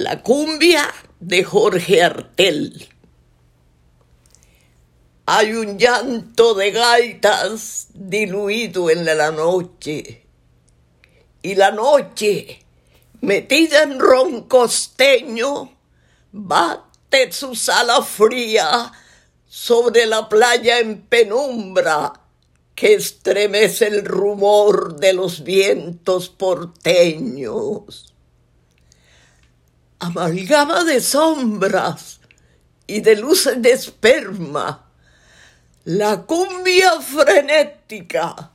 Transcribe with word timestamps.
La 0.00 0.22
cumbia 0.22 0.88
de 1.20 1.44
Jorge 1.44 2.02
Artel. 2.02 2.88
Hay 5.26 5.52
un 5.52 5.76
llanto 5.76 6.54
de 6.54 6.70
gaitas 6.70 7.88
diluido 7.92 8.88
en 8.88 9.04
la 9.04 9.30
noche. 9.30 10.24
Y 11.42 11.54
la 11.54 11.70
noche, 11.70 12.64
metida 13.20 13.82
en 13.82 14.00
ron 14.00 14.48
costeño, 14.48 15.76
bate 16.32 17.30
su 17.30 17.54
sala 17.54 18.00
fría 18.00 18.90
sobre 19.46 20.06
la 20.06 20.30
playa 20.30 20.78
en 20.78 21.02
penumbra 21.02 22.14
que 22.74 22.94
estremece 22.94 23.88
el 23.88 24.06
rumor 24.06 24.96
de 24.98 25.12
los 25.12 25.44
vientos 25.44 26.30
porteños 26.30 28.10
amalgama 30.00 30.84
de 30.84 31.00
sombras 31.00 32.20
y 32.86 33.00
de 33.00 33.16
luces 33.16 33.62
de 33.62 33.72
esperma, 33.72 34.90
la 35.84 36.22
cumbia 36.22 37.00
frenética, 37.00 38.50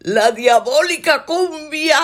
la 0.00 0.32
diabólica 0.32 1.24
cumbia, 1.24 2.00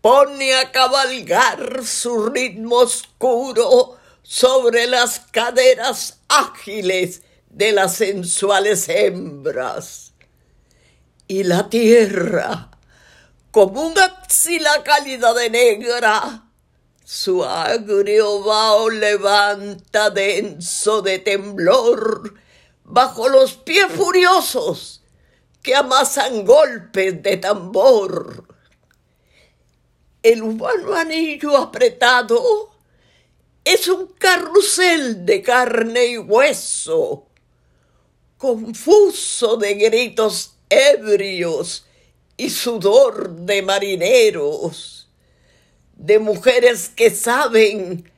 pone 0.00 0.54
a 0.54 0.70
cabalgar 0.70 1.84
su 1.84 2.26
ritmo 2.26 2.76
oscuro 2.76 3.98
sobre 4.22 4.86
las 4.86 5.20
caderas 5.20 6.18
ágiles 6.28 7.22
de 7.48 7.72
las 7.72 7.96
sensuales 7.96 8.88
hembras. 8.88 10.12
Y 11.26 11.44
la 11.44 11.68
tierra, 11.68 12.70
como 13.50 13.82
una 13.82 14.04
axila 14.04 14.82
cálida 14.82 15.34
de 15.34 15.50
negra, 15.50 16.47
su 17.10 17.42
agrio 17.42 18.42
vaho 18.42 18.90
levanta 18.90 20.10
denso 20.10 21.00
de 21.00 21.18
temblor 21.18 22.34
bajo 22.84 23.30
los 23.30 23.54
pies 23.54 23.86
furiosos 23.86 25.00
que 25.62 25.74
amasan 25.74 26.44
golpes 26.44 27.22
de 27.22 27.38
tambor. 27.38 28.44
El 30.22 30.42
humano 30.42 30.92
anillo 30.92 31.56
apretado 31.56 32.72
es 33.64 33.88
un 33.88 34.08
carrusel 34.08 35.24
de 35.24 35.40
carne 35.40 36.08
y 36.08 36.18
hueso, 36.18 37.28
confuso 38.36 39.56
de 39.56 39.74
gritos 39.76 40.56
ebrios 40.68 41.86
y 42.36 42.50
sudor 42.50 43.30
de 43.30 43.62
marineros 43.62 44.97
de 45.98 46.20
mujeres 46.20 46.88
que 46.88 47.10
saben 47.10 48.10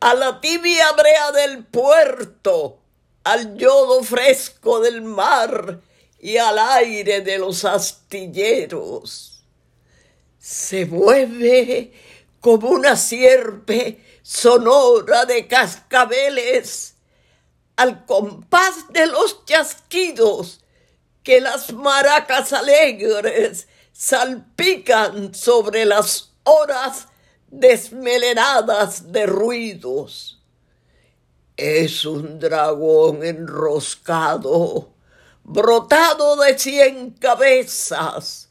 a 0.00 0.14
la 0.14 0.40
tibia 0.40 0.92
brea 0.92 1.32
del 1.32 1.64
puerto, 1.64 2.80
al 3.24 3.56
yodo 3.56 4.02
fresco 4.02 4.80
del 4.80 5.02
mar 5.02 5.80
y 6.18 6.36
al 6.36 6.58
aire 6.58 7.20
de 7.20 7.38
los 7.38 7.64
astilleros. 7.64 9.44
Se 10.38 10.84
mueve 10.86 11.92
como 12.40 12.68
una 12.70 12.96
sierpe 12.96 14.04
sonora 14.22 15.24
de 15.24 15.46
cascabeles 15.46 16.96
al 17.76 18.04
compás 18.04 18.92
de 18.92 19.06
los 19.06 19.44
chasquidos 19.44 20.60
que 21.22 21.40
las 21.40 21.72
maracas 21.72 22.52
alegres 22.52 23.68
salpican 23.92 25.32
sobre 25.34 25.84
las 25.84 26.32
horas 26.42 27.06
desmelenadas 27.50 29.12
de 29.12 29.26
ruidos. 29.26 30.40
Es 31.56 32.04
un 32.04 32.38
dragón 32.38 33.24
enroscado, 33.24 34.94
brotado 35.42 36.36
de 36.36 36.58
cien 36.58 37.10
cabezas, 37.10 38.50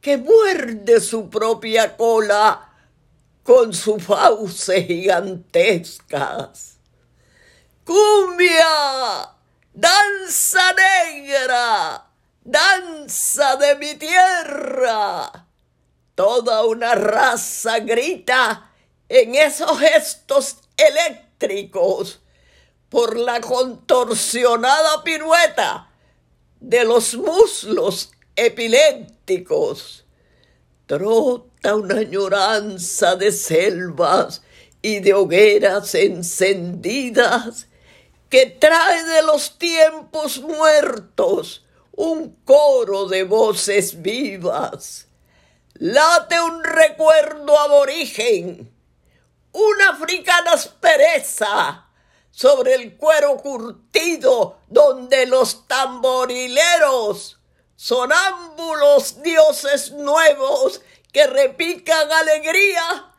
que 0.00 0.16
muerde 0.16 1.00
su 1.00 1.28
propia 1.28 1.96
cola 1.96 2.68
con 3.42 3.72
sus 3.72 4.02
fauces 4.04 4.86
gigantescas. 4.86 6.76
¡Cumbia! 7.84 9.30
¡Danza 9.74 10.62
negra! 10.74 12.06
¡Danza 12.44 13.56
de 13.56 13.76
mi 13.76 13.94
tierra! 13.94 15.41
Toda 16.22 16.64
una 16.66 16.94
raza 16.94 17.80
grita 17.80 18.70
en 19.08 19.34
esos 19.34 19.76
gestos 19.80 20.58
eléctricos 20.76 22.20
por 22.88 23.16
la 23.16 23.40
contorsionada 23.40 25.02
pirueta 25.02 25.90
de 26.60 26.84
los 26.84 27.16
muslos 27.16 28.12
epilépticos. 28.36 30.04
Trota 30.86 31.74
una 31.74 31.96
añoranza 31.96 33.16
de 33.16 33.32
selvas 33.32 34.42
y 34.80 35.00
de 35.00 35.14
hogueras 35.14 35.92
encendidas 35.96 37.66
que 38.30 38.46
trae 38.46 39.02
de 39.06 39.22
los 39.22 39.58
tiempos 39.58 40.40
muertos 40.40 41.64
un 41.90 42.36
coro 42.44 43.08
de 43.08 43.24
voces 43.24 44.00
vivas 44.00 45.08
late 45.74 46.40
un 46.40 46.62
recuerdo 46.62 47.58
aborigen, 47.58 48.72
una 49.52 49.90
africana 49.90 50.52
aspereza 50.52 51.86
sobre 52.30 52.74
el 52.74 52.96
cuero 52.96 53.36
curtido 53.36 54.58
donde 54.68 55.26
los 55.26 55.68
tamborileros, 55.68 57.38
sonámbulos 57.76 59.22
dioses 59.22 59.92
nuevos 59.92 60.80
que 61.12 61.26
repican 61.26 62.10
alegría, 62.10 63.12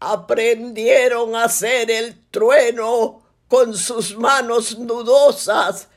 aprendieron 0.00 1.36
a 1.36 1.44
hacer 1.44 1.90
el 1.90 2.28
trueno 2.30 3.22
con 3.48 3.76
sus 3.76 4.16
manos 4.16 4.78
nudosas, 4.78 5.88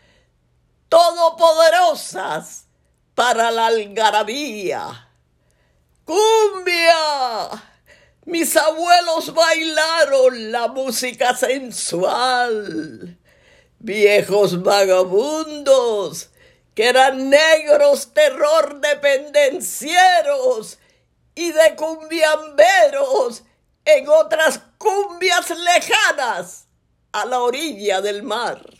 todopoderosas 0.87 2.65
para 3.15 3.51
la 3.51 3.67
algarabía. 3.67 5.08
¡Cumbia! 6.09 7.63
Mis 8.25 8.57
abuelos 8.57 9.31
bailaron 9.31 10.51
la 10.51 10.67
música 10.67 11.35
sensual. 11.35 13.15
Viejos 13.77 14.63
vagabundos 14.63 16.31
que 16.73 16.87
eran 16.87 17.29
negros 17.29 18.11
terror 18.11 18.81
de 18.81 18.95
pendencieros 18.95 20.79
y 21.35 21.51
de 21.51 21.75
cumbiamberos 21.75 23.43
en 23.85 24.09
otras 24.09 24.61
cumbias 24.79 25.51
lejanas 25.51 26.65
a 27.11 27.25
la 27.25 27.39
orilla 27.39 28.01
del 28.01 28.23
mar. 28.23 28.78